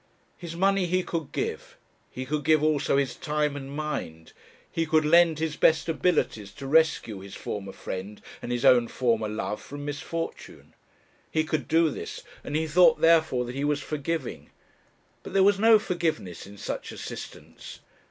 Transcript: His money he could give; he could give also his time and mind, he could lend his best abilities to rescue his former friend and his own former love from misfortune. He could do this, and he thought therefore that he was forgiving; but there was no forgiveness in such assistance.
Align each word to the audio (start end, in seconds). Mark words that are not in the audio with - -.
His 0.35 0.55
money 0.55 0.87
he 0.87 1.03
could 1.03 1.31
give; 1.31 1.77
he 2.09 2.25
could 2.25 2.43
give 2.43 2.63
also 2.63 2.97
his 2.97 3.15
time 3.15 3.55
and 3.55 3.69
mind, 3.71 4.33
he 4.71 4.87
could 4.87 5.05
lend 5.05 5.37
his 5.37 5.55
best 5.57 5.87
abilities 5.87 6.51
to 6.53 6.65
rescue 6.65 7.19
his 7.19 7.35
former 7.35 7.71
friend 7.71 8.19
and 8.41 8.51
his 8.51 8.65
own 8.65 8.87
former 8.87 9.27
love 9.29 9.61
from 9.61 9.85
misfortune. 9.85 10.73
He 11.29 11.43
could 11.43 11.67
do 11.67 11.91
this, 11.91 12.23
and 12.43 12.55
he 12.55 12.65
thought 12.65 12.99
therefore 13.01 13.45
that 13.45 13.53
he 13.53 13.63
was 13.63 13.83
forgiving; 13.83 14.49
but 15.21 15.33
there 15.33 15.43
was 15.43 15.59
no 15.59 15.77
forgiveness 15.77 16.47
in 16.47 16.57
such 16.57 16.91
assistance. 16.91 17.81